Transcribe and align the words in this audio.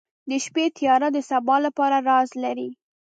•د 0.29 0.31
شپې 0.43 0.65
تیاره 0.77 1.07
د 1.13 1.17
سبا 1.29 1.55
لپاره 1.65 1.97
راز 2.09 2.29
لري. 2.43 2.69